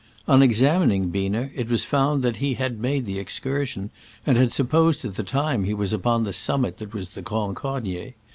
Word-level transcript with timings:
On 0.27 0.41
examining 0.41 1.11
Biener, 1.11 1.51
it 1.53 1.69
was 1.69 1.85
found 1.85 2.23
that 2.23 2.37
he 2.37 2.55
had 2.55 2.79
made 2.79 3.05
the 3.05 3.19
excursion, 3.19 3.91
and 4.25 4.35
had 4.35 4.51
supposed 4.51 5.05
at 5.05 5.13
the 5.13 5.21
time 5.21 5.63
he 5.65 5.75
was 5.75 5.93
upon 5.93 6.25
its 6.25 6.39
summit 6.39 6.79
that 6.79 6.85
it 6.85 6.93
was 6.95 7.09
the 7.09 7.21
Grand 7.21 7.55
Cornier. 7.55 8.15